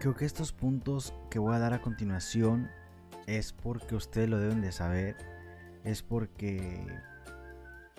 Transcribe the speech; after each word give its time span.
creo 0.00 0.16
que 0.16 0.24
estos 0.24 0.52
puntos 0.52 1.14
que 1.28 1.38
voy 1.38 1.54
a 1.54 1.58
dar 1.58 1.74
a 1.74 1.82
continuación 1.82 2.70
es 3.26 3.52
porque 3.52 3.94
ustedes 3.94 4.28
lo 4.30 4.38
deben 4.38 4.62
de 4.62 4.72
saber. 4.72 5.14
Es 5.84 6.02
porque 6.02 6.86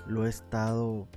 lo 0.08 0.26
he 0.26 0.30
estado... 0.30 1.08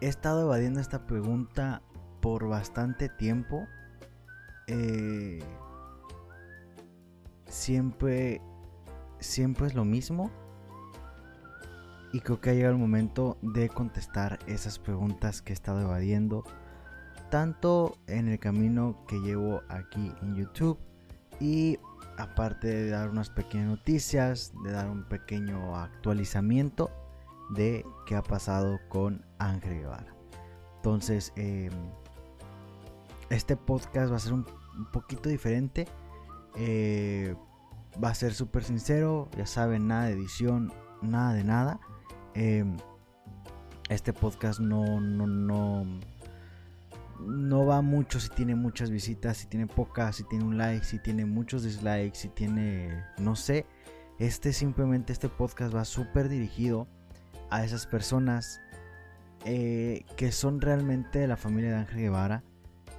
He 0.00 0.06
estado 0.06 0.42
evadiendo 0.42 0.80
esta 0.80 1.06
pregunta 1.06 1.82
por 2.20 2.48
bastante 2.48 3.08
tiempo. 3.08 3.66
Eh, 4.68 5.40
siempre... 7.46 8.40
Siempre 9.18 9.66
es 9.66 9.74
lo 9.74 9.84
mismo. 9.84 10.30
Y 12.12 12.20
creo 12.20 12.40
que 12.40 12.50
ha 12.50 12.54
llegado 12.54 12.74
el 12.74 12.80
momento 12.80 13.36
de 13.42 13.68
contestar 13.68 14.38
esas 14.46 14.78
preguntas 14.78 15.42
que 15.42 15.52
he 15.52 15.54
estado 15.54 15.80
evadiendo. 15.80 16.44
Tanto 17.32 17.96
en 18.08 18.28
el 18.28 18.38
camino 18.38 19.06
que 19.08 19.18
llevo 19.18 19.62
aquí 19.70 20.12
en 20.20 20.36
YouTube. 20.36 20.78
Y 21.40 21.78
aparte 22.18 22.68
de 22.68 22.90
dar 22.90 23.08
unas 23.08 23.30
pequeñas 23.30 23.68
noticias, 23.68 24.52
de 24.62 24.72
dar 24.72 24.90
un 24.90 25.04
pequeño 25.04 25.74
actualizamiento 25.74 26.90
de 27.54 27.86
qué 28.04 28.16
ha 28.16 28.22
pasado 28.22 28.78
con 28.90 29.24
Ángel 29.38 29.78
Guevara. 29.78 30.14
Entonces, 30.76 31.32
em, 31.36 31.72
este 33.30 33.56
podcast 33.56 34.12
va 34.12 34.16
a 34.16 34.18
ser 34.18 34.34
un, 34.34 34.44
poquito 34.92 35.30
diferente. 35.30 35.88
Eh, 36.54 37.34
va 38.02 38.10
a 38.10 38.14
ser 38.14 38.34
súper 38.34 38.62
sincero, 38.62 39.30
ya 39.38 39.46
saben, 39.46 39.88
nada 39.88 40.04
de 40.04 40.12
edición, 40.12 40.70
nada 41.00 41.32
de 41.32 41.44
nada. 41.44 41.80
Em, 42.34 42.76
este 43.88 44.12
podcast 44.12 44.60
no, 44.60 45.00
no, 45.00 45.26
no, 45.26 45.86
no 47.26 47.66
va 47.66 47.82
mucho 47.82 48.20
si 48.20 48.28
tiene 48.28 48.54
muchas 48.54 48.90
visitas, 48.90 49.36
si 49.36 49.46
tiene 49.46 49.66
pocas, 49.66 50.16
si 50.16 50.24
tiene 50.24 50.44
un 50.44 50.58
like, 50.58 50.84
si 50.84 50.98
tiene 50.98 51.24
muchos 51.24 51.62
dislikes, 51.62 52.18
si 52.18 52.28
tiene, 52.28 53.04
no 53.18 53.36
sé. 53.36 53.66
Este 54.18 54.52
simplemente, 54.52 55.12
este 55.12 55.28
podcast 55.28 55.74
va 55.74 55.84
súper 55.84 56.28
dirigido 56.28 56.86
a 57.50 57.64
esas 57.64 57.86
personas 57.86 58.60
eh, 59.44 60.04
que 60.16 60.32
son 60.32 60.60
realmente 60.60 61.18
de 61.18 61.26
la 61.26 61.36
familia 61.36 61.70
de 61.70 61.76
Ángel 61.76 62.00
Guevara, 62.00 62.44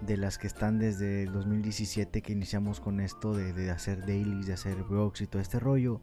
de 0.02 0.18
las 0.18 0.38
que 0.38 0.48
están 0.48 0.80
desde 0.80 1.26
2017 1.26 2.22
que 2.22 2.34
iniciamos 2.34 2.80
con 2.80 3.00
esto 3.00 3.34
de, 3.34 3.54
de 3.54 3.72
hacer 3.72 4.06
dailies, 4.06 4.48
de 4.48 4.54
hacer 4.54 4.84
blogs 4.84 5.22
y 5.22 5.28
todo 5.28 5.42
este 5.42 5.60
rollo. 5.60 6.02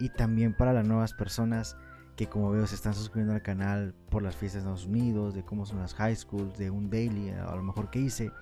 Y 0.00 0.10
también 0.10 0.54
para 0.54 0.72
las 0.72 0.86
nuevas 0.86 1.12
personas 1.12 1.76
que 2.18 2.26
como 2.26 2.50
veo 2.50 2.66
se 2.66 2.74
están 2.74 2.94
suscribiendo 2.94 3.32
al 3.32 3.42
canal 3.42 3.94
por 4.10 4.24
las 4.24 4.34
fiestas 4.34 4.64
de 4.64 4.70
Estados 4.70 4.86
Unidos, 4.86 5.34
de 5.34 5.44
cómo 5.44 5.64
son 5.64 5.78
las 5.78 5.94
high 5.94 6.16
schools, 6.16 6.58
de 6.58 6.68
un 6.68 6.90
daily, 6.90 7.30
a 7.30 7.54
lo 7.54 7.62
mejor 7.62 7.90
que 7.90 8.00
hice. 8.00 8.32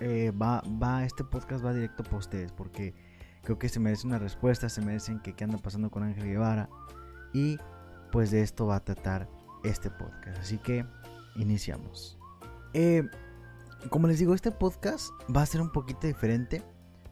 Eh, 0.00 0.32
va, 0.32 0.62
va, 0.82 1.06
este 1.06 1.24
podcast 1.24 1.64
va 1.64 1.72
directo 1.72 2.04
para 2.04 2.18
ustedes 2.18 2.52
porque 2.52 2.94
creo 3.42 3.58
que 3.58 3.70
se 3.70 3.80
merece 3.80 4.06
una 4.06 4.18
respuesta, 4.18 4.68
se 4.68 4.82
merecen 4.82 5.18
que 5.18 5.32
qué 5.32 5.44
anda 5.44 5.56
pasando 5.56 5.90
con 5.90 6.02
Ángel 6.02 6.26
Guevara 6.26 6.68
y 7.32 7.56
pues 8.12 8.30
de 8.32 8.42
esto 8.42 8.66
va 8.66 8.76
a 8.76 8.84
tratar 8.84 9.30
este 9.64 9.88
podcast. 9.88 10.38
Así 10.38 10.58
que 10.58 10.84
iniciamos. 11.36 12.18
Eh, 12.74 13.08
como 13.88 14.08
les 14.08 14.18
digo, 14.18 14.34
este 14.34 14.50
podcast 14.50 15.08
va 15.34 15.40
a 15.40 15.46
ser 15.46 15.62
un 15.62 15.72
poquito 15.72 16.06
diferente 16.06 16.62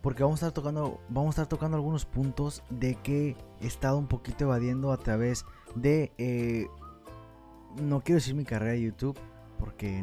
porque 0.02 0.22
vamos 0.22 0.42
a 0.42 0.48
estar 0.48 0.52
tocando, 0.52 1.00
vamos 1.08 1.28
a 1.28 1.42
estar 1.42 1.46
tocando 1.46 1.78
algunos 1.78 2.04
puntos 2.04 2.62
de 2.68 2.94
que 2.96 3.38
he 3.62 3.66
estado 3.66 3.96
un 3.96 4.06
poquito 4.06 4.44
evadiendo 4.44 4.92
a 4.92 4.98
través 4.98 5.46
eh, 5.84 6.66
no 7.80 8.00
quiero 8.00 8.16
decir 8.16 8.34
mi 8.34 8.44
carrera 8.44 8.72
de 8.72 8.82
YouTube, 8.82 9.18
porque 9.58 10.02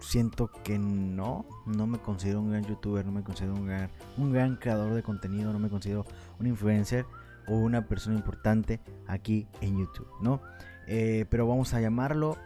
siento 0.00 0.50
que 0.64 0.78
no, 0.78 1.44
no 1.66 1.86
me 1.86 1.98
considero 1.98 2.40
un 2.40 2.50
gran 2.50 2.64
youtuber, 2.64 3.04
no 3.04 3.12
me 3.12 3.22
considero 3.22 3.54
un 3.54 3.66
gran, 3.66 3.90
un 4.16 4.32
gran 4.32 4.56
creador 4.56 4.94
de 4.94 5.02
contenido, 5.02 5.52
no 5.52 5.58
me 5.58 5.68
considero 5.68 6.04
un 6.38 6.46
influencer 6.46 7.04
o 7.46 7.56
una 7.56 7.86
persona 7.86 8.16
importante 8.16 8.80
aquí 9.06 9.46
en 9.60 9.78
YouTube, 9.78 10.08
¿no? 10.22 10.40
Eh, 10.86 11.26
pero 11.28 11.46
vamos 11.46 11.74
a 11.74 11.80
llamarlo, 11.80 12.36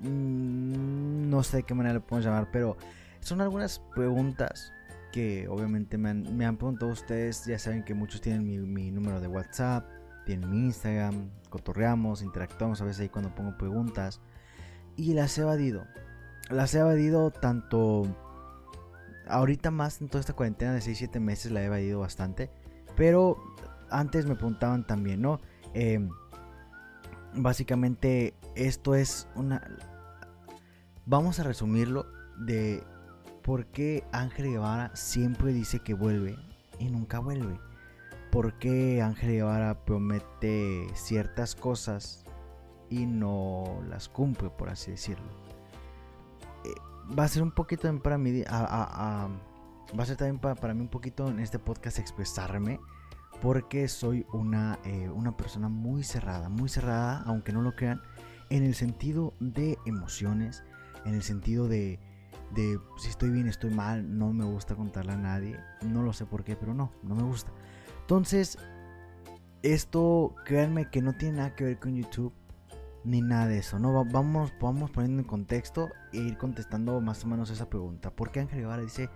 mm, 0.00 1.30
no 1.30 1.42
sé 1.42 1.58
de 1.58 1.62
qué 1.62 1.74
manera 1.74 1.94
lo 1.94 2.06
podemos 2.06 2.26
llamar, 2.26 2.50
pero 2.52 2.76
son 3.20 3.40
algunas 3.40 3.80
preguntas 3.94 4.72
que 5.12 5.46
obviamente 5.48 5.96
me 5.96 6.10
han, 6.10 6.36
me 6.36 6.44
han 6.44 6.56
preguntado 6.56 6.90
ustedes, 6.90 7.44
ya 7.46 7.58
saben 7.58 7.84
que 7.84 7.94
muchos 7.94 8.20
tienen 8.20 8.72
mi 8.72 8.90
número 8.90 9.20
de 9.20 9.28
WhatsApp, 9.28 9.86
tienen 10.24 10.50
mi 10.50 10.58
Instagram, 10.66 11.30
cotorreamos, 11.50 12.22
interactuamos 12.22 12.80
a 12.80 12.84
veces 12.84 13.02
ahí 13.02 13.08
cuando 13.08 13.34
pongo 13.34 13.56
preguntas. 13.56 14.20
Y 14.96 15.14
las 15.14 15.36
he 15.38 15.42
evadido. 15.42 15.86
Las 16.50 16.74
he 16.74 16.80
evadido 16.80 17.30
tanto... 17.30 18.02
Ahorita 19.26 19.70
más 19.70 20.02
en 20.02 20.08
toda 20.08 20.20
esta 20.20 20.34
cuarentena 20.34 20.74
de 20.74 20.80
6-7 20.80 21.18
meses 21.18 21.50
la 21.50 21.62
he 21.62 21.66
evadido 21.66 22.00
bastante. 22.00 22.50
Pero 22.96 23.38
antes 23.90 24.26
me 24.26 24.34
preguntaban 24.34 24.86
también, 24.86 25.22
¿no? 25.22 25.40
Em, 25.72 26.10
básicamente 27.34 28.34
esto 28.54 28.94
es 28.94 29.28
una... 29.34 29.62
Vamos 31.06 31.38
a 31.38 31.42
resumirlo 31.42 32.06
de 32.38 32.82
por 33.42 33.66
qué 33.66 34.04
Ángel 34.12 34.46
Guevara 34.46 34.90
siempre 34.94 35.52
dice 35.52 35.80
que 35.80 35.94
vuelve 35.94 36.36
y 36.78 36.90
nunca 36.90 37.18
vuelve 37.18 37.58
por 38.34 38.54
qué 38.54 39.00
Ángel 39.00 39.30
Guevara 39.30 39.84
promete 39.84 40.88
ciertas 40.94 41.54
cosas 41.54 42.24
y 42.90 43.06
no 43.06 43.80
las 43.88 44.08
cumple, 44.08 44.50
por 44.50 44.70
así 44.70 44.90
decirlo. 44.90 45.30
Eh, 46.64 46.74
va 47.16 47.22
a 47.22 47.28
ser 47.28 47.44
un 47.44 47.52
poquito 47.52 47.96
para 48.02 48.18
mí, 48.18 48.42
va 48.42 49.28
a 50.02 50.04
ser 50.04 50.16
también 50.16 50.40
para, 50.40 50.74
mí 50.74 50.80
un 50.80 50.88
poquito 50.88 51.28
en 51.28 51.38
este 51.38 51.60
podcast 51.60 52.00
expresarme, 52.00 52.80
porque 53.40 53.86
soy 53.86 54.26
una, 54.32 54.80
eh, 54.84 55.08
una 55.14 55.36
persona 55.36 55.68
muy 55.68 56.02
cerrada, 56.02 56.48
muy 56.48 56.68
cerrada, 56.68 57.22
aunque 57.26 57.52
no 57.52 57.62
lo 57.62 57.76
crean, 57.76 58.02
en 58.50 58.64
el 58.64 58.74
sentido 58.74 59.34
de 59.38 59.78
emociones, 59.86 60.64
en 61.04 61.14
el 61.14 61.22
sentido 61.22 61.68
de, 61.68 62.00
de 62.52 62.80
si 62.96 63.10
estoy 63.10 63.30
bien, 63.30 63.46
estoy 63.46 63.70
mal, 63.70 64.18
no 64.18 64.32
me 64.32 64.44
gusta 64.44 64.74
contarle 64.74 65.12
a 65.12 65.18
nadie, 65.18 65.56
no 65.82 66.02
lo 66.02 66.12
sé 66.12 66.26
por 66.26 66.42
qué, 66.42 66.56
pero 66.56 66.74
no, 66.74 66.90
no 67.04 67.14
me 67.14 67.22
gusta. 67.22 67.52
Entonces, 68.04 68.58
esto, 69.62 70.34
créanme 70.44 70.90
que 70.90 71.00
no 71.00 71.14
tiene 71.14 71.38
nada 71.38 71.54
que 71.54 71.64
ver 71.64 71.78
con 71.78 71.96
YouTube 71.96 72.34
ni 73.02 73.22
nada 73.22 73.48
de 73.48 73.56
eso. 73.56 73.78
No, 73.78 74.04
vamos, 74.04 74.52
vamos 74.60 74.90
poniendo 74.90 75.22
en 75.22 75.26
contexto 75.26 75.88
e 76.12 76.18
ir 76.18 76.36
contestando 76.36 77.00
más 77.00 77.24
o 77.24 77.28
menos 77.28 77.48
esa 77.48 77.70
pregunta. 77.70 78.10
¿Por 78.10 78.30
qué 78.30 78.40
Ángel 78.40 78.60
Guevara 78.60 78.82
dice 78.82 79.08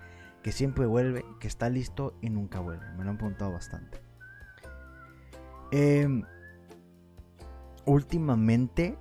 que 0.42 0.52
siempre 0.52 0.86
vuelve, 0.86 1.22
que 1.38 1.48
está 1.48 1.68
listo 1.68 2.16
y 2.22 2.30
nunca 2.30 2.60
vuelve? 2.60 2.90
Me 2.96 3.04
lo 3.04 3.10
han 3.10 3.18
preguntado 3.18 3.52
bastante. 3.52 4.00
Em, 5.70 6.22
últimamente 7.84 8.98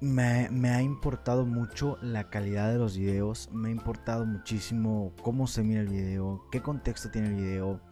me, 0.00 0.48
me, 0.48 0.70
ha 0.70 0.80
importado 0.80 1.44
mucho 1.44 1.98
la 2.00 2.30
calidad 2.30 2.72
de 2.72 2.78
los 2.78 2.96
videos. 2.96 3.50
Me 3.52 3.68
ha 3.68 3.72
importado 3.72 4.24
muchísimo 4.24 5.12
cómo 5.22 5.46
se 5.46 5.62
mira 5.62 5.82
el 5.82 5.88
video, 5.88 6.46
qué 6.50 6.62
contexto 6.62 7.10
tiene 7.10 7.28
el 7.28 7.34
video 7.34 7.82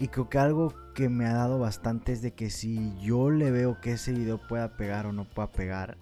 y 0.00 0.08
creo 0.08 0.30
que 0.30 0.38
algo 0.38 0.72
que 0.94 1.10
me 1.10 1.26
ha 1.26 1.34
dado 1.34 1.58
bastante 1.58 2.12
es 2.12 2.22
de 2.22 2.32
que 2.32 2.48
si 2.48 2.96
yo 3.00 3.28
le 3.28 3.50
veo 3.50 3.82
que 3.82 3.92
ese 3.92 4.14
video 4.14 4.40
pueda 4.48 4.74
pegar 4.78 5.04
o 5.04 5.12
no 5.12 5.28
pueda 5.28 5.52
pegar, 5.52 5.98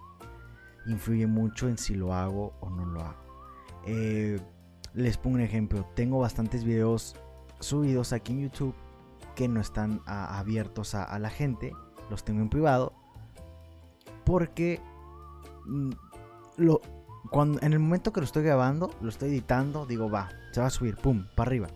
influye 0.87 1.27
mucho 1.27 1.67
en 1.67 1.77
si 1.77 1.95
lo 1.95 2.13
hago 2.13 2.53
o 2.61 2.69
no 2.69 2.85
lo 2.85 3.01
hago. 3.01 3.19
Eh, 3.85 4.39
les 4.93 5.17
pongo 5.17 5.35
un 5.35 5.41
ejemplo. 5.41 5.85
Tengo 5.97 6.17
bastantes 6.19 6.63
videos 6.63 7.17
subidos 7.59 8.13
aquí 8.13 8.31
en 8.31 8.43
YouTube 8.43 8.73
que 9.35 9.49
no 9.49 9.59
están 9.59 10.01
abiertos 10.05 10.95
a, 10.95 11.19
la 11.19 11.29
gente. 11.29 11.73
Los 12.09 12.23
tengo 12.23 12.39
en 12.39 12.49
privado. 12.49 12.93
Porque 14.23 14.79
mm, 15.65 15.89
lo, 16.55 16.79
cuando, 17.31 17.59
en 17.61 17.73
el 17.73 17.79
momento 17.79 18.13
que 18.13 18.21
lo 18.21 18.25
estoy 18.25 18.43
grabando, 18.43 18.91
lo 19.01 19.09
estoy 19.09 19.27
editando, 19.27 19.85
digo, 19.85 20.09
va, 20.09 20.29
se 20.53 20.61
va 20.61 20.67
a 20.67 20.69
subir, 20.69 20.95
pum, 20.95 21.25
para 21.35 21.49
arriba 21.49 21.67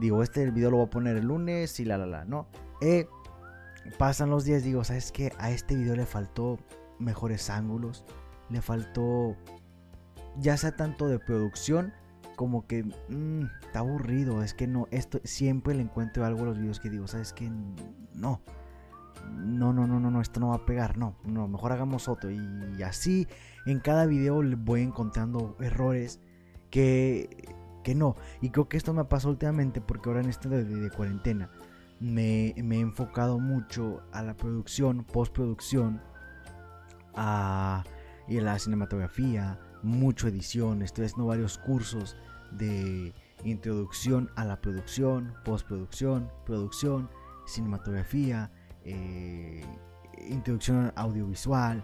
digo, 0.00 0.22
este 0.22 0.50
video 0.50 0.70
lo 0.70 0.78
voy 0.78 0.86
a 0.86 0.90
poner 0.90 1.16
el 1.16 1.26
lunes 1.26 1.78
y 1.78 1.84
la 1.84 1.98
la 1.98 2.06
la, 2.06 2.24
¿no? 2.24 2.48
Eh, 2.80 3.06
pasan 3.98 4.30
los 4.30 4.44
días, 4.44 4.64
digo, 4.64 4.82
¿sabes 4.84 5.12
qué? 5.12 5.32
A 5.38 5.50
este 5.50 5.76
video 5.76 5.94
le 5.94 6.06
faltó 6.06 6.58
mejores 6.98 7.50
ángulos, 7.50 8.04
le 8.48 8.62
faltó, 8.62 9.36
ya 10.38 10.56
sea 10.56 10.76
tanto 10.76 11.08
de 11.08 11.18
producción 11.18 11.92
como 12.36 12.66
que 12.66 12.84
mm, 12.84 13.42
está 13.62 13.80
aburrido, 13.80 14.42
es 14.42 14.54
que 14.54 14.66
no, 14.66 14.88
esto 14.90 15.20
siempre 15.24 15.74
le 15.74 15.82
encuentro 15.82 16.24
algo 16.24 16.42
a 16.42 16.46
los 16.46 16.58
videos 16.58 16.80
que 16.80 16.90
digo, 16.90 17.06
¿sabes 17.06 17.32
qué? 17.32 17.50
No. 18.14 18.40
No, 19.30 19.74
no, 19.74 19.86
no, 19.86 20.00
no, 20.00 20.10
no, 20.10 20.22
esto 20.22 20.40
no 20.40 20.48
va 20.48 20.56
a 20.56 20.64
pegar, 20.64 20.96
no, 20.96 21.14
no, 21.24 21.46
mejor 21.46 21.72
hagamos 21.72 22.08
otro. 22.08 22.30
Y 22.30 22.82
así 22.82 23.28
en 23.66 23.78
cada 23.78 24.06
video 24.06 24.40
voy 24.56 24.80
encontrando 24.80 25.56
errores 25.60 26.20
que 26.70 27.54
que 27.82 27.94
no. 27.94 28.16
Y 28.40 28.50
creo 28.50 28.68
que 28.68 28.76
esto 28.76 28.92
me 28.92 29.04
pasado 29.04 29.30
últimamente 29.30 29.80
porque 29.80 30.08
ahora 30.08 30.20
en 30.20 30.28
este 30.28 30.48
de, 30.48 30.90
cuarentena 30.90 31.50
me, 32.00 32.48
he 32.48 32.80
enfocado 32.80 33.38
mucho 33.38 34.02
a 34.12 34.22
la 34.22 34.36
producción, 34.36 35.04
postproducción, 35.04 36.00
a, 37.14 37.84
y 38.28 38.38
a 38.38 38.42
la 38.42 38.58
cinematografía, 38.58 39.58
mucho 39.82 40.28
edición. 40.28 40.82
Estoy 40.82 41.06
haciendo 41.06 41.26
varios 41.26 41.58
cursos 41.58 42.16
de 42.52 43.14
introducción 43.44 44.30
a 44.36 44.44
la 44.44 44.60
producción, 44.60 45.34
postproducción, 45.44 46.30
producción, 46.44 47.10
cinematografía, 47.46 48.50
eh, 48.84 49.64
introducción 50.28 50.92
audiovisual. 50.96 51.82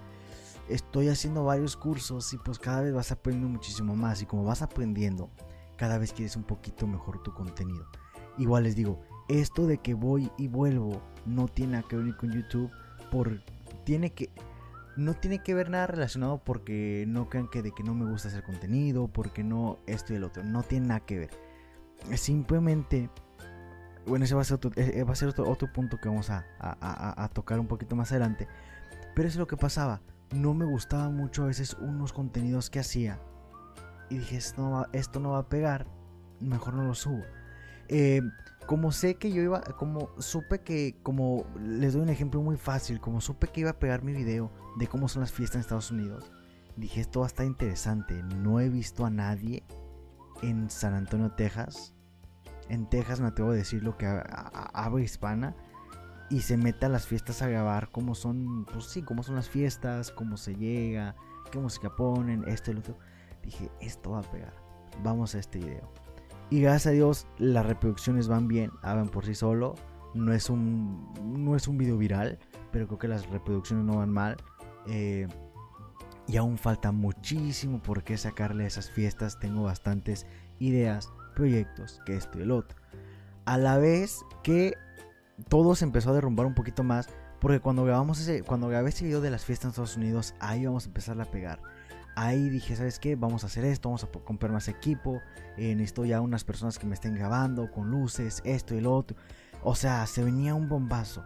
Estoy 0.69 1.08
haciendo 1.08 1.44
varios 1.44 1.76
cursos 1.76 2.32
y 2.32 2.38
pues 2.38 2.58
cada 2.58 2.82
vez 2.82 2.93
vas 2.93 3.12
aprendiendo 3.12 3.50
muchísimo 3.50 3.94
más 3.94 4.22
y 4.22 4.26
como 4.26 4.44
vas 4.44 4.62
aprendiendo, 4.62 5.31
cada 5.76 5.99
vez 5.99 6.12
quieres 6.12 6.37
un 6.37 6.44
poquito 6.44 6.87
mejor 6.87 7.23
tu 7.23 7.32
contenido. 7.32 7.87
Igual 8.38 8.64
les 8.64 8.76
digo, 8.76 9.00
esto 9.28 9.67
de 9.67 9.78
que 9.78 9.94
voy 9.94 10.31
y 10.37 10.49
vuelvo 10.49 11.02
no 11.25 11.49
tiene 11.49 11.73
nada 11.73 11.88
que 11.88 11.96
ver 11.96 12.17
con 12.17 12.32
YouTube 12.32 12.70
por 13.11 13.40
tiene 13.84 14.11
que 14.11 14.31
no 14.96 15.14
tiene 15.14 15.43
que 15.43 15.55
ver 15.55 15.69
nada 15.69 15.87
relacionado 15.87 16.38
porque 16.38 17.05
no 17.06 17.28
crean 17.28 17.49
que 17.49 17.62
de 17.62 17.73
que 17.73 17.82
no 17.82 17.94
me 17.94 18.11
gusta 18.11 18.28
hacer 18.28 18.43
contenido, 18.43 19.08
porque 19.08 19.44
no 19.44 19.78
esto 19.87 20.12
y 20.12 20.17
el 20.17 20.25
otro, 20.25 20.43
no 20.43 20.62
tiene 20.62 20.87
nada 20.88 21.00
que 21.00 21.19
ver. 21.19 21.31
Simplemente 22.14 23.11
bueno, 24.06 24.25
ese 24.25 24.34
va 24.34 24.43
a 24.43 24.44
ser 24.44 24.55
otro, 24.55 24.70
eh, 24.76 25.02
va 25.02 25.12
a 25.12 25.17
ser 25.17 25.29
otro, 25.29 25.72
punto 25.72 25.99
que 25.99 26.08
vamos 26.08 26.31
a, 26.31 27.31
tocar 27.32 27.58
un 27.58 27.67
poquito 27.67 27.96
más 27.96 28.11
adelante. 28.12 28.46
Pero 29.14 29.29
eso 29.29 29.37
es 29.37 29.40
lo 29.40 29.46
que 29.46 29.56
pasaba. 29.56 30.00
No 30.34 30.55
me 30.55 30.64
gustaba 30.64 31.11
mucho 31.11 31.44
a 31.44 31.46
veces 31.46 31.76
unos 31.81 32.12
contenidos 32.12 32.70
que 32.70 32.79
hacía. 32.79 33.19
Y 34.08 34.19
dije, 34.19 34.37
esto 34.37 34.62
no 34.62 34.70
va, 34.73 34.88
esto 34.93 35.20
no 35.20 35.31
va 35.32 35.38
a 35.38 35.49
pegar. 35.49 35.87
Mejor 36.41 36.75
no 36.75 36.85
lo 36.85 36.94
subo. 36.94 37.23
Eh, 37.88 38.23
como 38.67 38.91
sé 38.91 39.14
que 39.14 39.32
yo 39.32 39.43
iba, 39.43 39.61
como 39.61 40.11
supe 40.19 40.61
que, 40.61 40.97
como 41.03 41.47
les 41.61 41.94
doy 41.94 42.03
un 42.03 42.08
ejemplo 42.08 42.43
muy 42.43 42.56
fácil, 42.56 43.00
como 43.00 43.20
supe 43.20 43.49
que 43.49 43.61
iba 43.61 43.70
a 43.70 43.79
pegar 43.79 44.03
mi 44.03 44.12
video 44.12 44.50
de 44.76 44.88
cómo 44.88 45.08
son 45.08 45.20
las 45.20 45.32
fiestas 45.32 45.56
en 45.56 45.61
Estados 45.61 45.91
Unidos, 45.91 46.32
dije 46.76 47.00
esto 47.00 47.20
va 47.20 47.26
a 47.26 47.29
estar 47.29 47.47
interesante. 47.47 48.23
No 48.23 48.61
he 48.61 48.69
visto 48.69 49.06
a 49.06 49.11
nadie 49.11 49.62
en 50.43 50.69
San 50.69 50.94
Antonio, 50.94 51.31
Texas, 51.32 51.94
en 52.69 52.88
Texas, 52.88 53.20
me 53.20 53.29
atrevo 53.29 53.50
a 53.50 53.55
decir 53.55 53.82
lo 53.85 53.97
que 53.97 54.06
habla 54.06 55.00
hispana 55.00 55.55
y 56.29 56.41
se 56.41 56.56
mete 56.56 56.87
a 56.87 56.88
las 56.88 57.06
fiestas 57.06 57.43
a 57.43 57.49
grabar 57.49 57.91
cómo 57.93 58.14
son, 58.14 58.67
pues 58.73 58.87
sí, 58.87 59.03
cómo 59.03 59.23
son 59.23 59.37
las 59.37 59.49
fiestas, 59.49 60.11
cómo 60.11 60.37
se 60.37 60.56
llega, 60.56 61.14
qué 61.53 61.58
música 61.58 61.94
ponen, 61.94 62.44
esto 62.49 62.73
y 62.73 62.75
lo 62.75 62.81
otro. 62.81 62.99
Dije, 63.46 63.70
esto 63.81 64.10
va 64.10 64.19
a 64.19 64.22
pegar. 64.22 64.52
Vamos 65.02 65.34
a 65.34 65.38
este 65.38 65.58
video. 65.58 65.90
Y 66.50 66.60
gracias 66.60 66.88
a 66.88 66.90
Dios 66.90 67.26
las 67.38 67.64
reproducciones 67.64 68.28
van 68.28 68.48
bien, 68.48 68.70
hablan 68.82 69.08
por 69.08 69.25
sí 69.25 69.34
solo. 69.34 69.75
No 70.14 70.32
es 70.32 70.50
un, 70.50 71.12
no 71.25 71.56
es 71.56 71.69
un 71.69 71.78
video 71.78 71.96
viral, 71.96 72.38
pero 72.72 72.87
creo 72.87 72.98
que 72.98 73.08
las 73.08 73.28
reproducciones 73.31 73.84
no 73.84 73.98
van 73.98 74.10
mal. 74.10 74.37
Eh, 74.88 75.28
y 76.28 76.37
aún 76.37 76.58
falta 76.58 76.90
muchísimo 76.90 77.81
por 77.81 78.02
qué 78.02 78.16
sacarle 78.16 78.64
a 78.64 78.66
esas 78.66 78.90
fiestas. 78.90 79.38
Tengo 79.38 79.62
bastantes 79.62 80.26
ideas 80.58 81.12
proyectos 81.34 82.00
que 82.04 82.16
esto 82.16 82.38
y 82.38 82.43
el 82.43 82.50
otro. 82.50 82.76
A 83.44 83.58
la 83.58 83.78
vez 83.78 84.25
que 84.43 84.75
todo 85.48 85.76
se 85.76 85.84
empezó 85.84 86.10
a 86.10 86.14
derrumbar 86.14 86.46
un 86.46 86.54
poquito 86.54 86.82
más, 86.82 87.08
porque 87.40 87.60
cuando 87.60 87.84
grabamos 87.84 88.19
ese, 88.20 88.43
cuando 88.43 88.66
grabé 88.69 88.88
ese 88.88 89.04
video 89.04 89.20
de 89.20 89.31
las 89.31 89.44
fiestas 89.44 89.66
en 89.66 89.70
Estados 89.70 89.96
Unidos, 89.96 90.34
ahí 90.40 90.66
vamos 90.66 90.84
a 90.84 90.88
empezar 90.88 91.20
a 91.20 91.25
pegar. 91.26 91.60
Ahí 92.17 92.49
dije, 92.49 92.75
¿sabes 92.75 92.99
qué? 92.99 93.15
Vamos 93.15 93.45
a 93.45 93.47
hacer 93.47 93.65
esto, 93.65 93.89
vamos 93.89 94.03
a 94.05 94.09
comprar 94.09 94.51
más 94.51 94.69
equipo, 94.69 95.21
eh, 95.57 95.75
necesito 95.75 96.05
ya 96.05 96.21
unas 96.21 96.45
personas 96.45 96.79
que 96.79 96.87
me 96.87 96.95
estén 96.95 97.15
grabando 97.15 97.71
con 97.71 97.91
luces, 97.91 98.43
esto 98.45 98.75
y 98.75 98.79
el 98.79 98.87
otro. 98.87 99.17
O 99.63 99.75
sea, 99.75 100.07
se 100.07 100.25
venía 100.25 100.55
un 100.55 100.69
bombazo. 100.69 101.25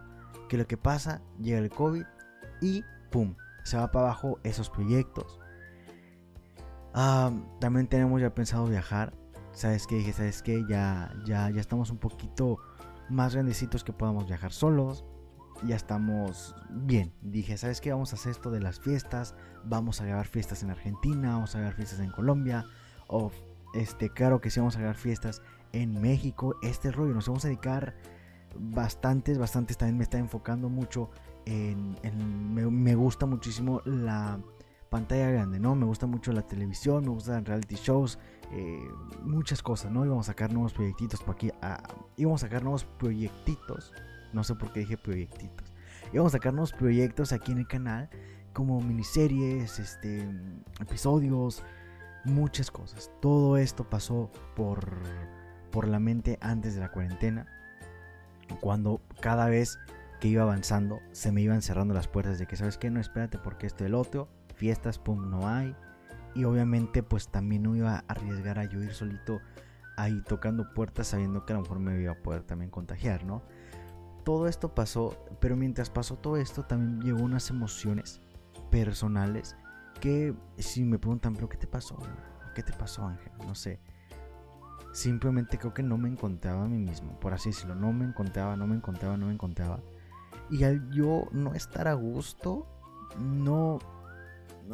Que 0.49 0.57
lo 0.57 0.67
que 0.67 0.77
pasa, 0.77 1.21
llega 1.39 1.59
el 1.59 1.69
COVID 1.69 2.03
y 2.61 2.83
¡pum! 3.09 3.35
Se 3.63 3.77
va 3.77 3.89
para 3.91 4.07
abajo 4.07 4.39
esos 4.43 4.69
proyectos. 4.69 5.39
También 6.93 7.87
tenemos 7.87 8.21
ya 8.21 8.35
pensado 8.35 8.67
viajar. 8.67 9.13
¿sabes 9.53 9.87
qué? 9.87 9.95
Dije, 9.95 10.13
¿sabes 10.13 10.41
qué? 10.41 10.65
Ya, 10.67 11.13
ya, 11.25 11.49
ya 11.49 11.61
estamos 11.61 11.89
un 11.89 11.97
poquito 11.97 12.57
más 13.09 13.33
grandecitos 13.33 13.83
que 13.83 13.93
podamos 13.93 14.27
viajar 14.27 14.51
solos. 14.51 15.05
Ya 15.63 15.75
estamos 15.75 16.55
bien. 16.69 17.13
Dije, 17.21 17.57
¿sabes 17.57 17.81
qué? 17.81 17.91
Vamos 17.91 18.13
a 18.13 18.15
hacer 18.15 18.31
esto 18.31 18.49
de 18.51 18.59
las 18.59 18.79
fiestas. 18.79 19.35
Vamos 19.63 20.01
a 20.01 20.05
grabar 20.05 20.27
fiestas 20.27 20.63
en 20.63 20.71
Argentina. 20.71 21.33
Vamos 21.33 21.55
a 21.55 21.59
grabar 21.59 21.75
fiestas 21.75 21.99
en 21.99 22.11
Colombia. 22.11 22.65
O, 23.07 23.31
este, 23.73 24.09
claro 24.09 24.41
que 24.41 24.49
sí, 24.49 24.59
vamos 24.59 24.75
a 24.75 24.79
grabar 24.79 24.97
fiestas 24.97 25.41
en 25.71 26.01
México. 26.01 26.55
Este 26.63 26.91
rollo. 26.91 27.13
Nos 27.13 27.27
vamos 27.27 27.45
a 27.45 27.49
dedicar 27.49 27.95
bastantes, 28.55 29.37
bastantes. 29.37 29.77
También 29.77 29.97
me 29.97 30.03
está 30.03 30.17
enfocando 30.17 30.69
mucho 30.69 31.11
en. 31.45 31.95
me 32.03 32.95
gusta 32.95 33.25
muchísimo 33.25 33.81
la 33.85 34.39
pantalla 34.91 35.31
grande, 35.31 35.57
¿no? 35.57 35.73
Me 35.73 35.85
gusta 35.85 36.05
mucho 36.05 36.33
la 36.33 36.41
televisión, 36.41 37.05
me 37.05 37.11
gustan 37.11 37.45
reality 37.45 37.75
shows, 37.75 38.19
eh, 38.51 38.77
muchas 39.23 39.63
cosas, 39.63 39.89
¿no? 39.89 40.05
Íbamos 40.05 40.27
a 40.27 40.31
sacar 40.33 40.51
nuevos 40.51 40.73
proyectitos 40.73 41.23
por 41.23 41.35
aquí, 41.35 41.49
ah, 41.61 41.81
íbamos 42.17 42.43
a 42.43 42.47
sacar 42.47 42.61
nuevos 42.61 42.83
proyectitos, 42.83 43.93
no 44.33 44.43
sé 44.43 44.55
por 44.55 44.71
qué 44.71 44.81
dije 44.81 44.97
proyectitos, 44.97 45.73
íbamos 46.13 46.33
a 46.33 46.37
sacar 46.37 46.53
proyectos 46.77 47.33
aquí 47.33 47.51
en 47.51 47.59
el 47.59 47.67
canal, 47.67 48.09
como 48.53 48.81
miniseries, 48.81 49.79
este, 49.79 50.27
episodios, 50.79 51.63
muchas 52.25 52.69
cosas. 52.69 53.11
Todo 53.21 53.57
esto 53.57 53.89
pasó 53.89 54.31
por, 54.55 54.87
por 55.71 55.87
la 55.87 55.99
mente 55.99 56.37
antes 56.41 56.75
de 56.75 56.81
la 56.81 56.91
cuarentena, 56.91 57.47
cuando 58.59 59.01
cada 59.21 59.47
vez 59.47 59.79
que 60.19 60.27
iba 60.27 60.43
avanzando 60.43 60.99
se 61.13 61.31
me 61.31 61.41
iban 61.41 61.61
cerrando 61.61 61.93
las 61.93 62.07
puertas 62.07 62.37
de 62.37 62.45
que, 62.45 62.55
¿sabes 62.55 62.77
qué? 62.77 62.91
No, 62.91 62.99
espérate 62.99 63.37
porque 63.37 63.65
esto 63.65 63.85
el 63.85 63.95
otro 63.95 64.27
fiestas, 64.61 64.99
pum, 64.99 65.31
no 65.31 65.47
hay. 65.47 65.75
Y 66.35 66.43
obviamente 66.43 67.01
pues 67.01 67.29
también 67.29 67.63
no 67.63 67.75
iba 67.75 67.95
a 67.95 68.03
arriesgar 68.07 68.59
a 68.59 68.65
yo 68.65 68.79
ir 68.83 68.93
solito 68.93 69.41
ahí 69.97 70.21
tocando 70.21 70.71
puertas 70.75 71.07
sabiendo 71.07 71.45
que 71.45 71.53
a 71.53 71.55
lo 71.55 71.63
mejor 71.63 71.79
me 71.79 71.99
iba 71.99 72.11
a 72.11 72.21
poder 72.21 72.43
también 72.43 72.69
contagiar, 72.69 73.25
¿no? 73.25 73.41
Todo 74.23 74.47
esto 74.47 74.73
pasó, 74.73 75.17
pero 75.39 75.55
mientras 75.55 75.89
pasó 75.89 76.15
todo 76.17 76.37
esto 76.37 76.63
también 76.63 77.01
llegó 77.01 77.23
unas 77.23 77.49
emociones 77.49 78.21
personales 78.69 79.55
que 79.99 80.35
si 80.57 80.83
me 80.83 80.99
preguntan, 80.99 81.33
pero 81.33 81.49
¿qué 81.49 81.57
te 81.57 81.67
pasó? 81.67 81.97
¿Qué 82.55 82.63
te 82.63 82.73
pasó 82.73 83.05
Ángel? 83.05 83.31
No 83.45 83.55
sé. 83.55 83.79
Simplemente 84.93 85.57
creo 85.57 85.73
que 85.73 85.83
no 85.83 85.97
me 85.97 86.09
encontraba 86.09 86.63
a 86.63 86.67
mí 86.67 86.77
mismo, 86.77 87.19
por 87.19 87.33
así 87.33 87.49
decirlo. 87.49 87.75
No 87.75 87.93
me 87.93 88.05
encontraba, 88.05 88.55
no 88.55 88.67
me 88.67 88.75
encontraba, 88.75 89.15
no 89.17 89.27
me 89.27 89.33
encontraba. 89.33 89.79
Y 90.49 90.63
al 90.65 90.89
yo 90.91 91.27
no 91.31 91.53
estar 91.53 91.87
a 91.87 91.93
gusto, 91.93 92.67
no 93.17 93.79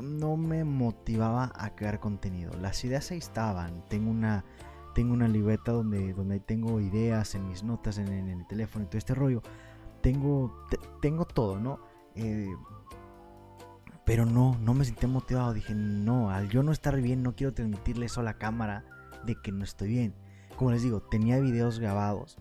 no 0.02 0.38
me 0.38 0.64
motivaba 0.64 1.52
a 1.56 1.76
crear 1.76 2.00
contenido. 2.00 2.52
Las 2.62 2.84
ideas 2.84 3.10
ahí 3.12 3.18
estaban. 3.18 3.84
Tengo 3.88 4.12
una, 4.12 4.44
tengo 4.98 5.14
una 5.14 5.28
libreta 5.28 5.74
donde, 5.74 6.12
donde 6.14 6.40
tengo 6.40 6.82
ideas 6.82 7.36
en 7.36 7.48
mis 7.48 7.64
notas, 7.64 8.00
en, 8.00 8.08
el 8.08 8.48
teléfono 8.48 8.84
y 8.84 8.88
todo 8.88 8.98
este 8.98 9.14
rollo. 9.14 9.44
Tengo, 10.02 10.66
tengo 11.04 11.24
todo, 11.24 11.60
¿no? 11.60 11.80
Eh, 12.16 12.52
pero 14.08 14.26
no, 14.26 14.58
no 14.60 14.74
me 14.74 14.86
sentí 14.86 15.06
motivado. 15.06 15.54
Dije, 15.54 15.76
no, 15.76 16.32
al 16.32 16.50
yo 16.50 16.64
no 16.64 16.72
estar 16.72 17.00
bien, 17.00 17.22
no 17.22 17.36
quiero 17.36 17.54
transmitirle 17.54 18.08
eso 18.08 18.22
a 18.22 18.24
la 18.24 18.40
cámara 18.40 18.86
de 19.24 19.36
que 19.36 19.52
no 19.52 19.64
estoy 19.64 19.90
bien. 19.90 20.16
Como 20.56 20.72
les 20.72 20.82
digo, 20.82 21.00
tenía 21.00 21.40
videos 21.40 21.78
grabados. 21.78 22.40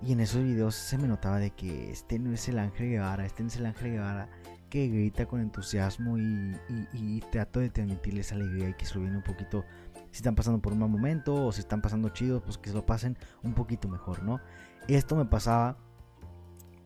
Y 0.00 0.12
en 0.12 0.20
esos 0.20 0.44
videos 0.44 0.76
se 0.76 0.98
me 0.98 1.08
notaba 1.08 1.40
de 1.40 1.50
que 1.50 1.90
este 1.90 2.20
no 2.20 2.32
es 2.32 2.48
el 2.48 2.60
Ángel 2.60 2.90
Guevara, 2.90 3.26
este 3.26 3.42
no 3.42 3.48
es 3.48 3.56
el 3.56 3.66
Ángel 3.66 3.90
Guevara 3.90 4.28
que 4.68 4.88
grita 4.88 5.26
con 5.26 5.40
entusiasmo 5.40 6.18
y, 6.18 7.20
trato 7.32 7.60
de 7.60 7.70
transmitirles 7.70 8.32
alegría 8.32 8.70
y 8.70 8.74
que 8.74 8.84
se 8.84 8.98
un 8.98 9.22
poquito, 9.22 9.64
si 10.10 10.18
están 10.18 10.34
pasando 10.34 10.60
por 10.60 10.72
un 10.72 10.80
mal 10.80 10.88
momento 10.88 11.46
o 11.46 11.52
si 11.52 11.60
están 11.60 11.80
pasando 11.80 12.08
chidos, 12.10 12.42
pues 12.42 12.58
que 12.58 12.70
se 12.70 12.76
lo 12.76 12.86
pasen 12.86 13.16
un 13.42 13.54
poquito 13.54 13.88
mejor, 13.88 14.22
¿no? 14.22 14.40
Esto 14.86 15.16
me 15.16 15.24
pasaba 15.24 15.78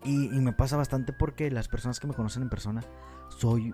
y, 0.05 0.29
me 0.41 0.53
pasa 0.53 0.77
bastante 0.77 1.13
porque 1.13 1.51
las 1.51 1.69
personas 1.69 2.01
que 2.01 2.07
me 2.07 2.15
conocen 2.15 2.43
en 2.43 2.49
persona, 2.49 2.83
soy 3.29 3.73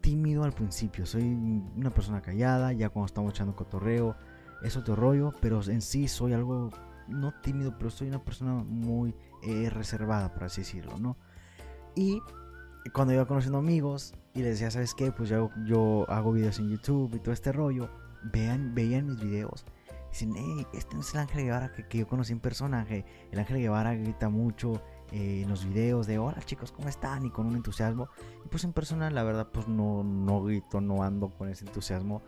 tímido 0.00 0.44
al 0.44 0.52
principio, 0.52 1.06
soy 1.06 1.22
una 1.22 1.90
persona 1.90 2.20
callada, 2.20 2.72
ya 2.72 2.90
cuando 2.90 3.06
estamos 3.06 3.30
echando 3.32 3.56
cotorreo, 3.56 4.16
es 4.62 4.76
otro 4.76 4.94
rollo, 4.94 5.32
pero 5.40 5.62
en 5.62 5.80
sí 5.80 6.08
soy 6.08 6.34
algo, 6.34 6.70
no 7.08 7.32
tímido, 7.40 7.76
pero 7.78 7.90
soy 7.90 8.08
una 8.08 8.22
persona 8.22 8.52
muy 8.54 9.16
eh, 9.42 9.70
reservada, 9.70 10.34
por 10.34 10.44
así 10.44 10.60
decirlo, 10.60 10.98
¿no? 10.98 11.16
Y 11.96 12.20
cuando 12.92 13.14
iba 13.14 13.26
conociendo 13.26 13.58
amigos 13.58 14.14
y 14.34 14.40
les 14.42 14.52
decía, 14.52 14.70
¿sabes 14.70 14.94
qué? 14.94 15.12
Pues 15.12 15.28
yo, 15.28 15.50
yo 15.66 16.04
hago 16.08 16.32
videos 16.32 16.58
en 16.58 16.70
YouTube 16.70 17.14
y 17.14 17.18
todo 17.18 17.32
este 17.32 17.52
rollo. 17.52 17.88
Vean, 18.32 18.74
veían 18.74 19.06
mis 19.06 19.20
videos. 19.20 19.64
Dicen, 20.10 20.34
hey, 20.36 20.66
este 20.72 20.94
no 20.94 21.00
es 21.00 21.12
el 21.12 21.20
Ángel 21.20 21.44
Guevara 21.44 21.72
que, 21.72 21.98
yo 21.98 22.06
conocí 22.06 22.32
en 22.32 22.40
persona. 22.40 22.86
El 22.88 23.38
Ángel 23.38 23.58
Guevara 23.58 23.94
grita 23.94 24.28
mucho 24.28 24.82
eh, 25.12 25.42
en 25.42 25.48
los 25.48 25.66
videos 25.66 26.06
de, 26.06 26.18
hola 26.18 26.40
chicos, 26.42 26.72
¿cómo 26.72 26.88
están? 26.88 27.24
Y 27.24 27.30
con 27.30 27.46
un 27.46 27.56
entusiasmo. 27.56 28.08
Y 28.44 28.48
pues 28.48 28.64
en 28.64 28.72
persona, 28.72 29.10
la 29.10 29.22
verdad, 29.22 29.48
pues 29.52 29.66
no, 29.66 30.04
no 30.04 30.42
grito, 30.42 30.80
no 30.80 31.02
ando 31.02 31.30
con 31.30 31.48
ese 31.48 31.64
entusiasmo 31.64 32.22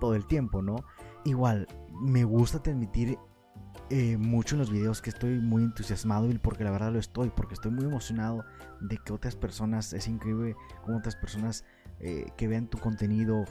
todo 0.00 0.14
el 0.14 0.26
tiempo, 0.26 0.62
¿no? 0.62 0.76
Igual, 1.24 1.68
me 2.00 2.24
gusta 2.24 2.62
transmitir 2.62 3.18
eh, 3.90 4.16
mucho 4.16 4.54
en 4.54 4.60
los 4.60 4.70
videos 4.70 5.02
que 5.02 5.10
estoy 5.10 5.38
muy 5.38 5.62
entusiasmado 5.62 6.30
y 6.30 6.38
porque 6.38 6.64
la 6.64 6.70
verdad 6.70 6.92
lo 6.92 6.98
estoy, 6.98 7.30
porque 7.30 7.54
estoy 7.54 7.72
muy 7.72 7.84
emocionado 7.84 8.44
de 8.80 8.98
que 8.98 9.12
otras 9.12 9.36
personas, 9.36 9.92
es 9.92 10.08
increíble 10.08 10.56
como 10.84 10.98
otras 10.98 11.16
personas 11.16 11.64
eh, 11.98 12.26
que 12.36 12.48
vean 12.48 12.68
tu 12.68 12.78
contenido 12.78 13.44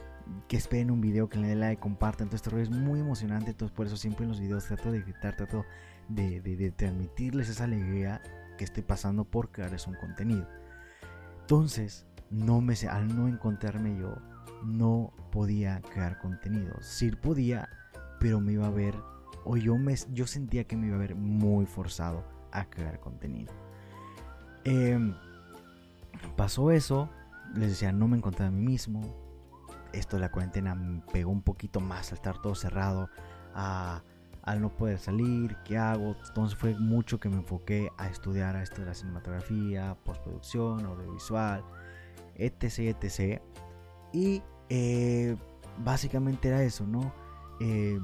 que 0.47 0.57
esperen 0.57 0.91
un 0.91 1.01
video, 1.01 1.29
que 1.29 1.37
le 1.37 1.47
den 1.47 1.59
like, 1.59 1.81
compartan. 1.81 2.25
Entonces, 2.25 2.47
este 2.47 2.61
es 2.61 2.69
muy 2.69 2.99
emocionante. 2.99 3.51
Entonces, 3.51 3.75
por 3.75 3.87
eso 3.87 3.97
siempre 3.97 4.23
en 4.23 4.29
los 4.29 4.39
videos 4.39 4.65
trato 4.65 4.91
de 4.91 5.01
gritar, 5.01 5.35
trato 5.35 5.65
de, 6.07 6.73
transmitirles 6.75 7.49
esa 7.49 7.65
alegría 7.65 8.21
que 8.57 8.63
estoy 8.63 8.83
pasando 8.83 9.25
por 9.25 9.51
crearles 9.51 9.87
un 9.87 9.95
contenido. 9.95 10.47
Entonces, 11.41 12.05
no 12.29 12.61
me 12.61 12.75
al 12.89 13.15
no 13.15 13.27
encontrarme 13.27 13.97
yo, 13.97 14.15
no 14.63 15.13
podía 15.31 15.81
crear 15.81 16.19
contenido. 16.19 16.75
Sí 16.81 17.11
podía, 17.11 17.69
pero 18.19 18.39
me 18.39 18.53
iba 18.53 18.67
a 18.67 18.71
ver, 18.71 18.95
o 19.51 19.57
yo, 19.57 19.79
me, 19.79 19.95
yo 20.13 20.27
sentía 20.27 20.65
que 20.65 20.77
me 20.77 20.85
iba 20.85 20.95
a 20.95 20.99
ver 20.99 21.15
muy 21.15 21.65
forzado 21.65 22.23
a 22.51 22.65
crear 22.65 22.99
contenido. 22.99 23.51
Em, 24.63 25.15
pasó 26.35 26.69
eso, 26.69 27.09
les 27.55 27.69
decía, 27.69 27.91
no 27.91 28.07
me 28.07 28.17
encontraba 28.17 28.49
a 28.49 28.51
mí 28.51 28.63
mismo. 28.63 29.01
Esto 29.91 30.17
de 30.17 30.21
la 30.21 30.29
cuarentena 30.29 30.75
me 30.75 31.01
pegó 31.11 31.31
un 31.31 31.41
poquito 31.41 31.79
más 31.79 32.11
al 32.11 32.17
estar 32.19 32.39
todo 32.43 32.53
cerrado, 32.53 33.09
al 33.55 34.61
no 34.61 34.69
poder 34.69 34.99
salir, 34.99 35.57
¿qué 35.65 35.79
hago? 35.79 36.15
Entonces 36.27 36.55
fue 36.55 36.75
mucho 36.75 37.19
que 37.19 37.29
me 37.29 37.37
enfoqué 37.37 37.89
a 37.97 38.07
estudiar 38.07 38.55
a 38.55 38.61
esto 38.61 38.81
de 38.81 38.85
la 38.85 38.93
cinematografía, 38.93 39.97
postproducción, 40.05 40.85
audiovisual, 40.85 41.63
etc, 42.35 42.95
etc. 43.01 43.41
Y 44.13 44.43
eh, 44.69 45.35
básicamente 45.83 46.49
era 46.49 46.61
eso, 46.61 46.85
¿no? 46.85 47.11
Eh, 47.59 47.99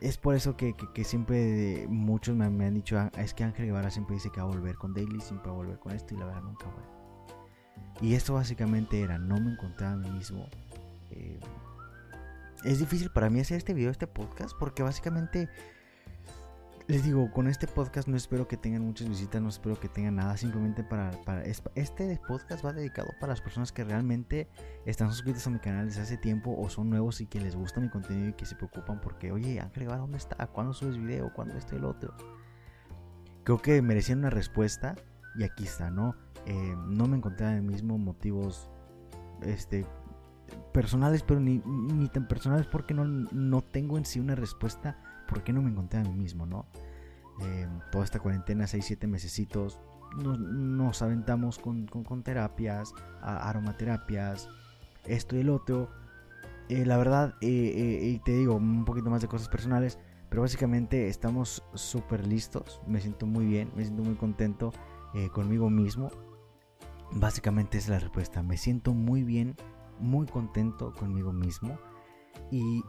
es 0.00 0.18
por 0.18 0.34
eso 0.34 0.56
que, 0.56 0.74
siempre 1.04 1.86
muchos 1.88 2.36
me, 2.36 2.44
han 2.44 2.74
dicho, 2.74 2.98
ah, 2.98 3.10
es 3.18 3.34
que 3.34 3.44
Ángel 3.44 3.66
Guevara 3.66 3.90
siempre 3.90 4.14
dice 4.14 4.30
que 4.30 4.40
va 4.40 4.46
a 4.46 4.50
volver 4.50 4.76
con 4.76 4.92
Daily, 4.92 5.20
siempre 5.20 5.48
va 5.48 5.54
a 5.54 5.58
volver 5.58 5.78
con 5.78 5.92
esto 5.92 6.14
y 6.14 6.18
la 6.18 6.26
verdad 6.26 6.42
nunca 6.42 6.66
voy. 6.66 8.08
Y 8.08 8.14
esto 8.14 8.34
básicamente 8.34 9.00
era, 9.00 9.18
no 9.18 9.40
me 9.40 9.52
encontraba 9.52 9.94
a 9.94 9.96
mí 9.96 10.10
mismo. 10.10 10.48
Eh, 11.10 11.40
es 12.64 12.78
difícil 12.78 13.10
para 13.10 13.30
mí 13.30 13.40
hacer 13.40 13.56
este 13.56 13.72
video, 13.74 13.90
este 13.90 14.06
podcast, 14.06 14.54
porque 14.58 14.82
básicamente 14.82 15.48
les 16.88 17.02
digo, 17.02 17.32
con 17.32 17.48
este 17.48 17.66
podcast 17.66 18.06
no 18.06 18.16
espero 18.16 18.46
que 18.46 18.56
tengan 18.56 18.82
muchas 18.82 19.08
visitas, 19.08 19.42
no 19.42 19.48
espero 19.48 19.78
que 19.78 19.88
tengan 19.88 20.16
nada, 20.16 20.36
simplemente 20.36 20.84
para, 20.84 21.10
para 21.22 21.42
este 21.42 22.20
podcast 22.28 22.64
va 22.64 22.72
dedicado 22.72 23.08
para 23.18 23.32
las 23.32 23.40
personas 23.40 23.72
que 23.72 23.82
realmente 23.82 24.48
están 24.84 25.10
suscritos 25.10 25.44
a 25.48 25.50
mi 25.50 25.58
canal 25.58 25.86
desde 25.86 26.02
hace 26.02 26.16
tiempo 26.16 26.54
o 26.56 26.70
son 26.70 26.88
nuevos 26.88 27.20
y 27.20 27.26
que 27.26 27.40
les 27.40 27.56
gusta 27.56 27.80
mi 27.80 27.88
contenido 27.88 28.28
y 28.28 28.32
que 28.34 28.46
se 28.46 28.54
preocupan 28.54 29.00
porque, 29.00 29.32
oye, 29.32 29.58
Ángel 29.58 29.88
¿dónde 29.88 30.18
está? 30.18 30.46
¿Cuándo 30.46 30.72
subes 30.72 30.96
video? 30.96 31.32
¿Cuándo 31.34 31.56
esto 31.56 31.74
y 31.74 31.78
el 31.78 31.84
otro? 31.86 32.14
Creo 33.42 33.58
que 33.58 33.82
merecían 33.82 34.20
una 34.20 34.30
respuesta 34.30 34.94
y 35.36 35.42
aquí 35.42 35.64
está, 35.64 35.90
¿no? 35.90 36.14
Eh, 36.46 36.76
no 36.86 37.08
me 37.08 37.16
encontré 37.16 37.48
en 37.48 37.66
mismo 37.66 37.98
motivos 37.98 38.70
este, 39.42 39.84
personales, 40.72 41.24
pero 41.24 41.40
ni, 41.40 41.60
ni 41.66 42.08
tan 42.08 42.28
personales 42.28 42.68
porque 42.68 42.94
no, 42.94 43.04
no 43.04 43.62
tengo 43.62 43.98
en 43.98 44.04
sí 44.04 44.20
una 44.20 44.36
respuesta 44.36 44.96
¿por 45.26 45.42
qué 45.42 45.52
no 45.52 45.62
me 45.62 45.70
encontré 45.70 46.00
a 46.00 46.02
mí 46.02 46.14
mismo, 46.14 46.46
no? 46.46 46.66
Eh, 47.40 47.68
toda 47.90 48.04
esta 48.04 48.18
cuarentena, 48.18 48.64
6-7 48.64 49.06
mesecitos, 49.06 49.80
nos, 50.16 51.02
aventamos 51.02 51.58
con, 51.58 51.86
terapias, 52.22 52.94
aromaterapias, 53.20 54.48
esto 55.04 55.36
y 55.36 55.40
el 55.40 55.50
otro. 55.50 55.90
Eh, 56.68 56.86
la 56.86 56.96
verdad, 56.96 57.34
eh, 57.42 58.00
y 58.02 58.18
te 58.20 58.32
digo 58.32 58.54
un 58.54 58.84
poquito 58.84 59.10
más 59.10 59.20
de 59.20 59.28
cosas 59.28 59.48
personales, 59.48 59.98
pero 60.30 60.42
básicamente 60.42 61.08
estamos 61.08 61.62
súper 61.74 62.26
listos. 62.26 62.80
Me 62.86 63.00
siento 63.00 63.26
muy 63.26 63.44
bien, 63.44 63.70
me 63.76 63.84
siento 63.84 64.02
muy 64.02 64.14
contento 64.14 64.72
conmigo 65.32 65.70
mismo. 65.70 66.10
Básicamente 67.12 67.78
es 67.78 67.88
la 67.88 67.98
respuesta. 67.98 68.42
Me 68.42 68.56
siento 68.56 68.92
muy 68.92 69.22
bien, 69.22 69.56
muy 70.00 70.26
contento 70.26 70.92
conmigo 70.94 71.32
mismo 71.32 71.78
y, 72.50 72.82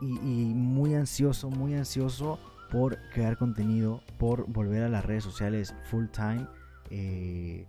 muy 0.55 0.95
ansioso, 0.95 1.49
muy 1.49 1.75
ansioso 1.75 2.39
por 2.71 2.97
crear 3.13 3.37
contenido, 3.37 4.01
por 4.17 4.47
volver 4.47 4.83
a 4.83 4.89
las 4.89 5.05
redes 5.05 5.23
sociales 5.23 5.73
full 5.89 6.07
time. 6.07 6.47
Eh, 6.89 7.65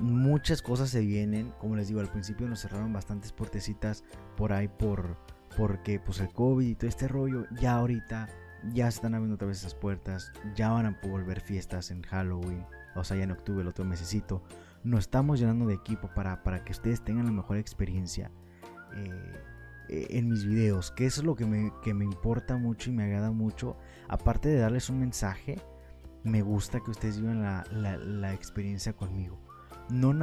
muchas 0.00 0.62
cosas 0.62 0.90
se 0.90 1.00
vienen, 1.00 1.52
como 1.58 1.76
les 1.76 1.88
digo, 1.88 2.00
al 2.00 2.10
principio 2.10 2.48
nos 2.48 2.60
cerraron 2.60 2.92
bastantes 2.92 3.32
puertecitas 3.32 4.04
por 4.36 4.52
ahí 4.52 4.68
por 4.68 5.16
porque 5.56 5.98
pues 5.98 6.20
el 6.20 6.28
COVID 6.28 6.66
y 6.66 6.74
todo 6.76 6.88
este 6.88 7.08
rollo, 7.08 7.44
ya 7.60 7.76
ahorita 7.76 8.28
ya 8.72 8.90
se 8.90 8.96
están 8.96 9.14
abriendo 9.14 9.34
otra 9.34 9.48
vez 9.48 9.58
esas 9.58 9.74
puertas, 9.74 10.32
ya 10.54 10.70
van 10.70 10.86
a 10.86 10.98
volver 11.02 11.40
fiestas 11.40 11.90
en 11.90 12.02
Halloween, 12.02 12.64
o 12.94 13.04
sea, 13.04 13.16
ya 13.16 13.24
en 13.24 13.32
octubre, 13.32 13.62
el 13.62 13.68
otro 13.68 13.84
mesecito. 13.84 14.42
Nos 14.84 15.00
estamos 15.00 15.40
llenando 15.40 15.66
de 15.66 15.74
equipo 15.74 16.08
para, 16.14 16.42
para 16.42 16.64
que 16.64 16.72
ustedes 16.72 17.02
tengan 17.02 17.26
la 17.26 17.32
mejor 17.32 17.56
experiencia. 17.56 18.30
Eh, 18.94 19.32
en 19.88 20.28
mis 20.28 20.44
videos, 20.44 20.90
que 20.90 21.06
eso 21.06 21.20
es 21.20 21.26
lo 21.26 21.34
que 21.34 21.46
me, 21.46 22.04
importa 22.04 22.56
mucho 22.56 22.90
y 22.90 22.92
me 22.92 23.04
agrada 23.04 23.30
mucho. 23.30 23.76
Aparte 24.08 24.48
de 24.48 24.58
darles 24.58 24.90
un 24.90 25.00
mensaje, 25.00 25.56
me 26.24 26.42
gusta 26.42 26.80
que 26.80 26.90
ustedes 26.90 27.20
vivan 27.20 27.42
la, 27.42 28.34
experiencia 28.34 28.92
conmigo. 28.92 29.38
No, 29.88 30.14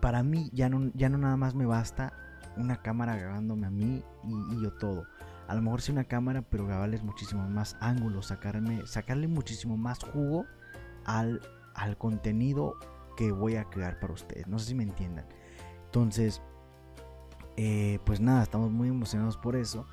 para 0.00 0.22
mí 0.22 0.50
ya 0.52 0.68
no, 0.68 0.90
ya 0.94 1.08
no 1.08 1.18
nada 1.18 1.36
más 1.36 1.54
me 1.54 1.66
basta 1.66 2.12
una 2.56 2.80
cámara 2.82 3.16
grabándome 3.16 3.66
a 3.66 3.70
mí 3.70 4.02
y, 4.24 4.62
yo 4.62 4.72
todo. 4.72 5.04
A 5.48 5.54
lo 5.54 5.62
mejor 5.62 5.82
sí 5.82 5.92
una 5.92 6.04
cámara, 6.04 6.42
pero 6.42 6.66
grabarles 6.66 7.02
muchísimo 7.02 7.46
más 7.48 7.76
ángulos, 7.80 8.26
sacarme, 8.26 8.86
sacarle 8.86 9.28
muchísimo 9.28 9.76
más 9.76 10.02
jugo 10.02 10.46
al, 11.04 11.40
al 11.74 11.98
contenido 11.98 12.76
que 13.16 13.32
voy 13.32 13.56
a 13.56 13.64
crear 13.64 14.00
para 14.00 14.14
ustedes. 14.14 14.46
No 14.46 14.58
sé 14.58 14.68
si 14.68 14.74
me 14.74 14.84
entiendan. 14.84 15.26
Entonces, 15.84 16.40
eh, 17.56 17.98
pues 18.04 18.20
nada, 18.20 18.42
estamos 18.42 18.70
muy 18.70 18.88
emocionados 18.88 19.36
por 19.36 19.56
eso. 19.56 19.86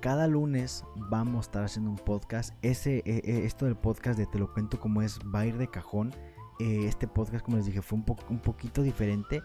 Cada 0.00 0.26
lunes 0.26 0.84
vamos 0.96 1.36
a 1.36 1.40
estar 1.40 1.64
haciendo 1.64 1.90
un 1.90 1.96
podcast. 1.96 2.54
Ese, 2.62 2.98
eh, 2.98 3.22
eh, 3.24 3.42
esto 3.44 3.64
del 3.64 3.76
podcast 3.76 4.18
de 4.18 4.26
Te 4.26 4.38
lo 4.38 4.52
cuento 4.52 4.78
como 4.78 5.02
es 5.02 5.18
va 5.34 5.40
a 5.40 5.46
ir 5.46 5.56
de 5.56 5.68
cajón. 5.68 6.14
este 6.60 7.06
podcast, 7.06 7.44
como 7.44 7.56
les 7.56 7.66
dije, 7.66 7.82
fue 7.82 7.98
un, 7.98 8.06
un 8.30 8.40
poquito 8.40 8.82
diferente. 8.82 9.42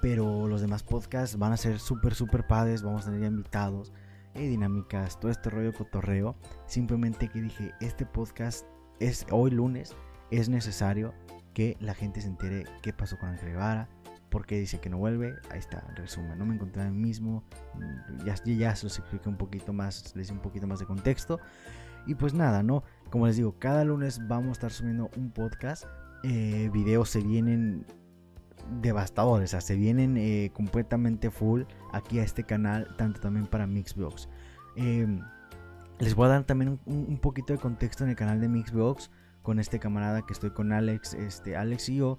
Pero 0.00 0.48
los 0.48 0.60
demás 0.60 0.82
podcasts 0.82 1.38
van 1.38 1.52
a 1.52 1.56
ser 1.56 1.78
súper, 1.78 2.14
súper 2.14 2.46
padres. 2.46 2.82
Vamos 2.82 3.06
a 3.06 3.10
tener 3.10 3.30
invitados, 3.30 3.92
dinámicas, 4.34 5.20
todo 5.20 5.30
este 5.30 5.50
rollo 5.50 5.72
cotorreo. 5.72 6.36
Simplemente 6.66 7.28
que 7.28 7.40
dije, 7.40 7.72
este 7.80 8.04
podcast 8.04 8.66
es 8.98 9.26
hoy 9.30 9.50
lunes. 9.50 9.94
Es 10.30 10.48
necesario 10.48 11.14
que 11.54 11.76
la 11.80 11.94
gente 11.94 12.20
se 12.20 12.28
entere 12.28 12.64
qué 12.82 12.92
pasó 12.92 13.18
con 13.18 13.28
Ángel 13.28 13.50
Guevara 13.50 13.88
porque 14.32 14.58
dice 14.58 14.80
que 14.80 14.90
no 14.90 14.96
vuelve. 14.96 15.36
Ahí 15.50 15.58
está, 15.58 15.86
resumen. 15.94 16.36
No 16.38 16.46
me 16.46 16.54
encontré 16.54 16.82
el 16.82 16.92
mismo. 16.92 17.44
Mm, 17.74 18.24
ya, 18.24 18.34
ya 18.44 18.74
se 18.74 18.86
los 18.86 18.98
expliqué 18.98 19.28
un 19.28 19.36
poquito 19.36 19.72
más, 19.72 20.16
les 20.16 20.28
di 20.28 20.34
un 20.34 20.40
poquito 20.40 20.66
más 20.66 20.80
de 20.80 20.86
contexto. 20.86 21.38
Y 22.06 22.16
pues 22.16 22.34
nada, 22.34 22.62
¿no? 22.64 22.82
Como 23.10 23.26
les 23.26 23.36
digo, 23.36 23.58
cada 23.58 23.84
lunes 23.84 24.26
vamos 24.26 24.48
a 24.48 24.52
estar 24.52 24.72
subiendo 24.72 25.10
un 25.16 25.30
podcast. 25.30 25.84
Eh, 26.24 26.70
videos 26.72 27.10
se 27.10 27.20
vienen 27.20 27.86
devastadores, 28.80 29.50
o 29.50 29.52
sea, 29.52 29.60
se 29.60 29.76
vienen 29.76 30.16
eh, 30.16 30.50
completamente 30.54 31.30
full 31.30 31.62
aquí 31.92 32.18
a 32.18 32.22
este 32.22 32.44
canal, 32.44 32.88
tanto 32.96 33.20
también 33.20 33.46
para 33.46 33.66
Mixbox. 33.66 34.28
Eh, 34.76 35.06
les 35.98 36.14
voy 36.14 36.26
a 36.26 36.28
dar 36.30 36.44
también 36.44 36.80
un, 36.86 37.18
poquito 37.18 37.52
de 37.52 37.58
contexto 37.58 38.02
en 38.02 38.10
el 38.10 38.16
canal 38.16 38.40
de 38.40 38.48
Mixbox 38.48 39.10
con 39.42 39.58
este 39.58 39.78
camarada 39.78 40.22
que 40.22 40.32
estoy 40.32 40.50
con 40.50 40.72
Alex, 40.72 41.14
este 41.14 41.54
Alex 41.54 41.90
y 41.90 41.96
yo. 41.96 42.18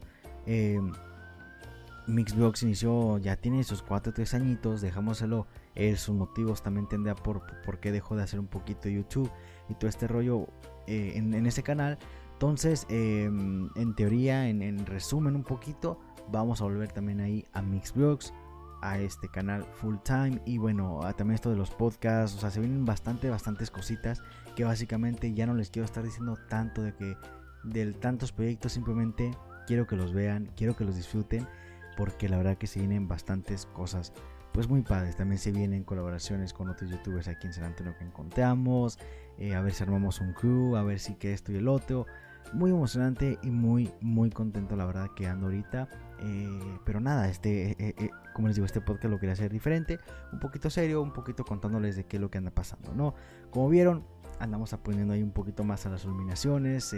Eh, 2.07 2.11
Mixbox 2.11 2.63
inició, 2.63 3.17
ya 3.17 3.35
tiene 3.35 3.63
sus 3.63 3.81
4 3.81 4.11
o 4.11 4.13
3 4.13 4.33
añitos, 4.33 4.81
dejámoselo. 4.81 5.47
Él, 5.75 5.97
sus 5.97 6.15
motivos 6.15 6.61
también 6.61 6.87
tendría 6.87 7.15
por, 7.15 7.43
por 7.65 7.79
qué 7.79 7.91
dejó 7.91 8.15
de 8.15 8.23
hacer 8.23 8.39
un 8.39 8.47
poquito 8.47 8.89
YouTube 8.89 9.29
y 9.69 9.75
todo 9.75 9.89
este 9.89 10.07
rollo 10.07 10.47
eh, 10.87 11.13
en, 11.15 11.45
ese 11.45 11.63
canal. 11.63 11.97
Entonces, 12.33 12.85
em, 12.89 13.69
en 13.75 13.95
teoría, 13.95 14.49
en, 14.49 14.85
resumen 14.85 15.35
un 15.35 15.43
poquito, 15.43 15.99
vamos 16.31 16.61
a 16.61 16.65
volver 16.65 16.91
también 16.91 17.21
ahí 17.21 17.45
a 17.53 17.61
Mixbox, 17.61 18.33
a 18.81 18.99
este 18.99 19.29
canal 19.29 19.63
full 19.75 19.95
time 20.03 20.41
y 20.45 20.57
bueno, 20.57 20.99
también 21.15 21.35
esto 21.35 21.49
de 21.49 21.55
los 21.55 21.71
podcasts, 21.71 22.35
o 22.35 22.39
sea, 22.41 22.51
se 22.51 22.59
vienen 22.59 22.83
bastante, 22.83 23.29
bastantes 23.29 23.71
cositas 23.71 24.21
que 24.57 24.65
básicamente 24.65 25.33
ya 25.33 25.45
no 25.45 25.53
les 25.53 25.69
quiero 25.69 25.85
estar 25.85 26.03
diciendo 26.03 26.37
tanto 26.49 26.83
de 26.83 26.93
que 26.93 27.15
de 27.63 27.93
tantos 27.93 28.33
proyectos, 28.33 28.73
simplemente 28.73 29.31
quiero 29.67 29.87
que 29.87 29.95
los 29.95 30.13
vean, 30.13 30.51
quiero 30.57 30.75
que 30.75 30.83
los 30.83 30.97
disfruten 30.97 31.47
porque 31.97 32.29
la 32.29 32.37
verdad 32.37 32.57
que 32.57 32.67
se 32.67 32.79
vienen 32.79 33.07
bastantes 33.07 33.65
cosas 33.67 34.13
pues 34.53 34.69
muy 34.69 34.83
padres. 34.83 35.17
También 35.17 35.39
se 35.39 35.51
vienen 35.51 35.83
colaboraciones 35.83 36.53
con 36.53 36.69
otros 36.69 36.89
youtubers 36.89 37.27
aquí 37.27 37.47
en 37.47 37.53
San 37.53 37.65
Antonio 37.65 37.95
que 37.97 38.05
encontramos. 38.05 38.99
Eh, 39.37 39.55
a 39.55 39.61
ver 39.61 39.73
si 39.73 39.83
armamos 39.83 40.21
un 40.21 40.33
crew, 40.33 40.75
a 40.77 40.83
ver 40.83 40.99
si 40.99 41.15
que 41.15 41.33
esto 41.33 41.51
y 41.51 41.55
el 41.55 41.67
otro. 41.67 42.05
Muy 42.53 42.69
emocionante 42.69 43.39
y 43.41 43.49
muy, 43.49 43.91
muy 43.99 44.29
contento 44.29 44.75
la 44.75 44.85
verdad 44.85 45.09
que 45.15 45.27
ando 45.27 45.47
ahorita. 45.47 45.89
Eh, 46.19 46.77
pero 46.85 46.99
nada, 46.99 47.27
este, 47.29 47.75
eh, 47.79 48.09
como 48.33 48.47
les 48.47 48.55
digo, 48.55 48.65
este 48.65 48.79
podcast 48.79 49.11
lo 49.11 49.19
quería 49.19 49.33
hacer 49.33 49.51
diferente. 49.51 49.99
Un 50.31 50.39
poquito 50.39 50.69
serio, 50.69 51.01
un 51.01 51.13
poquito 51.13 51.43
contándoles 51.43 51.95
de 51.95 52.05
qué 52.05 52.17
es 52.17 52.21
lo 52.21 52.29
que 52.29 52.37
anda 52.37 52.51
pasando, 52.51 52.93
¿no? 52.93 53.15
Como 53.49 53.69
vieron, 53.69 54.05
andamos 54.39 54.71
aprendiendo 54.73 55.15
ahí 55.15 55.23
un 55.23 55.31
poquito 55.31 55.63
más 55.63 55.85
a 55.87 55.89
las 55.89 56.03
iluminaciones 56.03 56.93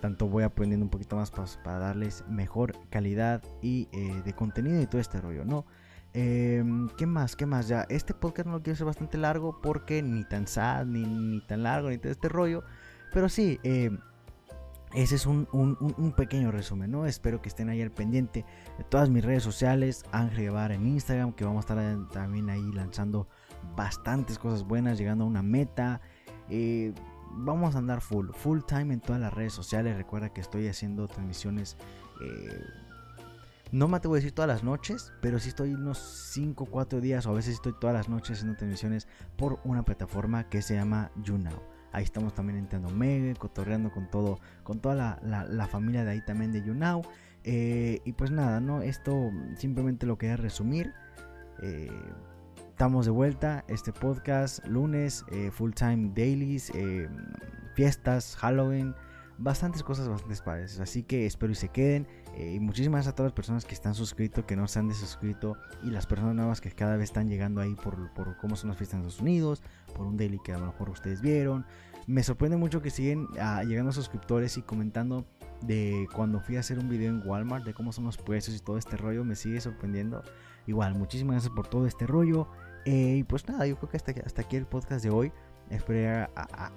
tanto 0.00 0.28
voy 0.28 0.44
aprendiendo 0.44 0.84
un 0.84 0.90
poquito 0.90 1.16
más 1.16 1.30
para, 1.30 1.78
darles 1.78 2.24
mejor 2.28 2.74
calidad 2.90 3.42
y 3.62 3.88
eh, 3.92 4.22
de 4.24 4.32
contenido 4.32 4.80
y 4.80 4.86
todo 4.86 5.00
este 5.00 5.20
rollo, 5.20 5.44
¿no? 5.44 5.66
Em, 6.12 6.88
¿Qué 6.96 7.06
más? 7.06 7.36
¿Qué 7.36 7.46
más? 7.46 7.68
Ya, 7.68 7.86
este 7.88 8.14
podcast 8.14 8.46
no 8.46 8.54
lo 8.54 8.62
quiero 8.62 8.74
hacer 8.74 8.86
bastante 8.86 9.18
largo 9.18 9.60
porque 9.60 10.02
ni 10.02 10.24
tan 10.24 10.46
sad, 10.46 10.86
ni, 10.86 11.04
ni 11.04 11.40
tan 11.40 11.62
largo, 11.62 11.90
ni 11.90 11.98
todo 11.98 12.10
este 12.10 12.28
rollo. 12.28 12.64
Pero 13.12 13.28
sí, 13.28 13.60
eh, 13.62 13.90
ese 14.92 15.14
es 15.14 15.26
un, 15.26 15.46
pequeño 16.16 16.50
resumen, 16.50 16.90
¿no? 16.90 17.06
Espero 17.06 17.40
que 17.40 17.48
estén 17.48 17.68
ahí 17.68 17.80
al 17.80 17.92
pendiente 17.92 18.44
de 18.76 18.84
todas 18.84 19.08
mis 19.08 19.24
redes 19.24 19.44
sociales, 19.44 20.04
Ángel 20.10 20.44
Guevara 20.44 20.74
en 20.74 20.86
Instagram, 20.86 21.32
que 21.32 21.44
vamos 21.44 21.70
a 21.70 21.74
estar 21.74 22.08
también 22.08 22.50
ahí 22.50 22.72
lanzando 22.72 23.28
bastantes 23.76 24.38
cosas 24.38 24.64
buenas, 24.64 24.98
llegando 24.98 25.24
a 25.24 25.28
una 25.28 25.42
meta. 25.42 26.00
Eh, 26.48 26.92
vamos 27.30 27.74
a 27.74 27.78
andar 27.78 28.00
full, 28.00 28.30
full 28.32 28.60
time 28.66 28.94
en 28.94 29.00
todas 29.00 29.20
las 29.20 29.32
redes 29.32 29.52
sociales. 29.52 29.96
Recuerda 29.96 30.32
que 30.32 30.40
estoy 30.40 30.68
haciendo 30.68 31.08
transmisiones. 31.08 31.76
Eh, 32.22 32.64
no 33.72 33.86
me 33.86 33.96
atrevo 33.96 34.14
a 34.14 34.18
decir 34.18 34.32
todas 34.32 34.48
las 34.48 34.64
noches, 34.64 35.12
pero 35.20 35.38
sí 35.38 35.50
estoy 35.50 35.74
unos 35.74 35.98
5 36.32 36.64
o 36.64 36.66
4 36.66 37.00
días, 37.00 37.26
o 37.26 37.30
a 37.30 37.34
veces 37.34 37.54
estoy 37.54 37.72
todas 37.80 37.94
las 37.94 38.08
noches 38.08 38.38
haciendo 38.38 38.56
transmisiones 38.56 39.06
por 39.36 39.60
una 39.64 39.84
plataforma 39.84 40.48
que 40.48 40.60
se 40.60 40.74
llama 40.74 41.10
YouNow. 41.22 41.62
Ahí 41.92 42.04
estamos 42.04 42.34
también 42.34 42.58
entrando 42.58 42.90
Mega, 42.90 43.34
cotorreando 43.34 43.90
con 43.90 44.10
todo, 44.10 44.38
con 44.62 44.80
toda 44.80 45.20
la, 45.22 45.66
familia 45.68 46.04
de 46.04 46.10
ahí 46.10 46.24
también 46.24 46.52
de 46.52 46.62
YouNow. 46.62 47.02
Eh, 47.42 48.00
y 48.04 48.12
pues 48.12 48.30
nada, 48.30 48.60
¿no? 48.60 48.82
Esto 48.82 49.30
simplemente 49.56 50.06
lo 50.06 50.18
quería 50.18 50.36
resumir. 50.36 50.92
Eh, 51.62 51.90
estamos 52.80 53.04
de 53.04 53.10
vuelta, 53.10 53.62
este 53.68 53.92
podcast, 53.92 54.66
lunes, 54.66 55.22
eh, 55.32 55.50
full 55.50 55.72
time 55.72 56.12
dailies, 56.14 56.72
fiestas, 57.74 58.36
Halloween 58.36 58.94
bastantes 59.40 59.82
cosas 59.82 60.08
bastante 60.08 60.36
padres. 60.42 60.78
Así 60.80 61.02
que 61.02 61.26
espero 61.26 61.52
y 61.52 61.56
se 61.56 61.68
queden. 61.68 62.06
Eh, 62.36 62.54
y 62.54 62.60
muchísimas 62.60 62.98
gracias 62.98 63.12
a 63.12 63.16
todas 63.16 63.30
las 63.30 63.34
personas 63.34 63.64
que 63.64 63.74
están 63.74 63.94
suscritos, 63.94 64.44
que 64.44 64.54
no 64.54 64.68
se 64.68 64.78
han 64.78 64.88
desuscrito. 64.88 65.56
Y 65.82 65.90
las 65.90 66.06
personas 66.06 66.34
nuevas 66.34 66.60
que 66.60 66.70
cada 66.70 66.96
vez 66.96 67.04
están 67.04 67.28
llegando 67.28 67.60
ahí 67.60 67.74
por, 67.74 68.12
por 68.12 68.36
cómo 68.36 68.54
son 68.54 68.68
las 68.68 68.78
fiestas 68.78 68.94
en 68.94 69.00
Estados 69.00 69.20
Unidos. 69.20 69.62
Por 69.94 70.06
un 70.06 70.16
daily 70.16 70.38
que 70.38 70.52
a 70.52 70.58
lo 70.58 70.66
mejor 70.66 70.90
ustedes 70.90 71.20
vieron. 71.20 71.66
Me 72.06 72.22
sorprende 72.22 72.56
mucho 72.56 72.80
que 72.82 72.90
siguen 72.90 73.26
ah, 73.40 73.62
llegando 73.64 73.92
suscriptores 73.92 74.56
y 74.56 74.62
comentando 74.62 75.26
de 75.62 76.08
cuando 76.14 76.40
fui 76.40 76.56
a 76.56 76.60
hacer 76.60 76.78
un 76.78 76.88
video 76.88 77.10
en 77.10 77.26
Walmart. 77.26 77.64
De 77.64 77.74
cómo 77.74 77.92
son 77.92 78.04
los 78.04 78.18
precios 78.18 78.56
y 78.56 78.60
todo 78.60 78.78
este 78.78 78.96
rollo. 78.96 79.24
Me 79.24 79.36
sigue 79.36 79.60
sorprendiendo. 79.60 80.22
Igual, 80.66 80.94
muchísimas 80.94 81.34
gracias 81.34 81.54
por 81.54 81.66
todo 81.66 81.86
este 81.86 82.06
rollo. 82.06 82.46
Eh, 82.84 83.16
y 83.18 83.24
pues 83.24 83.48
nada, 83.48 83.66
yo 83.66 83.76
creo 83.76 83.90
que 83.90 83.96
hasta, 83.96 84.12
hasta 84.24 84.42
aquí 84.42 84.56
el 84.56 84.66
podcast 84.66 85.04
de 85.04 85.10
hoy. 85.10 85.32
Espero 85.70 86.28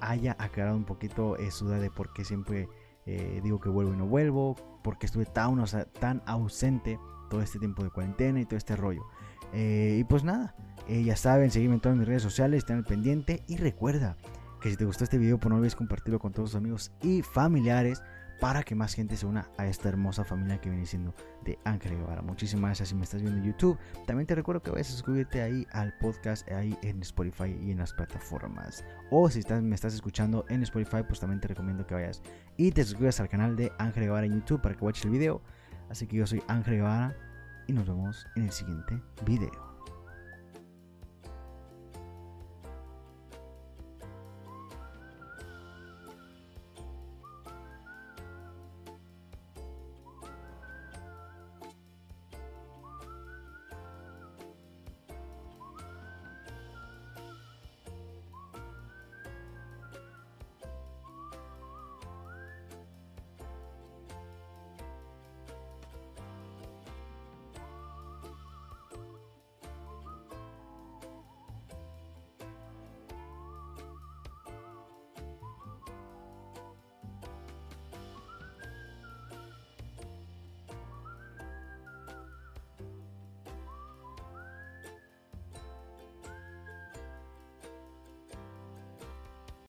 haya 0.02 0.36
aclarado 0.38 0.78
un 0.78 0.86
poquito 0.86 1.36
eh, 1.38 1.50
su 1.50 1.66
duda 1.66 1.80
de 1.80 1.90
por 1.90 2.14
qué 2.14 2.24
siempre 2.24 2.70
eh, 3.08 3.42
digo 3.44 3.60
que 3.60 3.70
vuelvo 3.70 3.94
y 3.94 3.98
no 3.98 4.06
vuelvo, 4.06 4.56
porque 4.84 5.08
estuve 5.08 5.26
tan, 5.26 5.60
ausente 6.28 7.00
todo 7.32 7.42
este 7.42 7.58
tiempo 7.58 7.84
de 7.84 7.90
cuarentena 7.90 8.40
y 8.40 8.46
todo 8.46 8.58
este 8.58 8.76
rollo. 8.76 9.04
Y 9.56 10.04
pues 10.06 10.24
nada, 10.24 10.56
ya 10.88 11.16
saben, 11.16 11.52
seguirme 11.52 11.76
en 11.76 11.82
todas 11.82 11.98
mis 11.98 12.08
redes 12.08 12.24
sociales, 12.24 12.60
estén 12.60 12.78
al 12.78 12.86
pendiente 12.86 13.44
y 13.48 13.58
recuerda 13.58 14.16
que 14.62 14.72
si 14.72 14.78
te 14.78 14.86
gustó 14.86 15.04
este 15.04 15.20
video, 15.20 15.40
pues 15.40 15.50
no 15.50 15.58
olvides 15.58 15.76
compartirlo 15.76 16.20
con 16.20 16.32
todos 16.32 16.52
tus 16.52 16.58
amigos 16.58 16.92
y 17.02 17.22
familiares 17.22 18.02
para 18.40 18.64
que 18.64 18.76
más 18.76 18.94
gente 18.94 19.16
se 19.16 19.26
una 19.26 19.50
a 19.58 19.68
esta 19.68 19.90
hermosa 19.90 20.24
familia 20.24 20.60
que 20.60 20.70
viene 20.70 20.86
siendo 20.86 21.14
de 21.44 21.58
Ángel 21.64 21.98
Guevara. 21.98 22.22
Muchísimas 22.22 22.70
gracias 22.70 22.90
si 22.90 22.96
me 22.96 23.04
estás 23.04 23.22
viendo 23.22 23.40
en 23.40 23.46
YouTube. 23.46 23.78
También 24.06 24.28
te 24.28 24.36
recuerdo 24.36 24.62
que 24.62 24.72
vayas 24.72 24.90
a 24.90 24.92
suscribirte 24.92 25.42
ahí 25.42 25.66
al 25.72 25.94
podcast, 25.98 26.50
ahí 26.52 26.78
en 26.82 27.02
Spotify 27.02 27.58
y 27.62 27.72
en 27.72 27.78
las 27.78 27.94
plataformas. 27.94 28.84
O 29.12 29.30
si 29.30 29.42
me 29.62 29.76
estás 29.76 29.94
escuchando 29.94 30.46
en 30.50 30.64
Spotify, 30.64 31.04
pues 31.08 31.20
también 31.20 31.40
te 31.40 31.48
recomiendo 31.48 31.86
que 31.86 31.96
vayas 31.96 32.22
y 32.58 32.72
te 32.72 32.84
suscribas 32.84 33.20
al 33.20 33.30
canal 33.30 33.56
de 33.56 33.72
Ángel 33.78 34.04
Guevara 34.04 34.26
en 34.26 34.36
YouTube 34.36 34.62
para 34.62 34.76
que 34.76 34.84
watches 34.84 35.06
el 35.06 35.12
video. 35.12 35.42
Así 35.90 36.08
que 36.08 36.18
yo 36.18 36.28
soy 36.28 36.44
Ángel 36.48 36.76
Guevara 36.76 37.16
y 37.68 37.74
nos 37.74 37.88
vemos 37.88 38.28
en 38.36 38.44
el 38.44 38.52
siguiente 38.52 39.02
video. 39.26 39.73